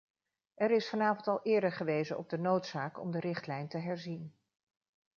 Er 0.53 0.71
is 0.71 0.89
vanavond 0.89 1.27
al 1.27 1.41
eerder 1.43 1.71
gewezen 1.71 2.17
op 2.17 2.29
de 2.29 2.37
noodzaak 2.37 2.99
om 2.99 3.11
de 3.11 3.19
richtlijn 3.19 3.67
te 3.67 3.77
herzien. 3.77 4.35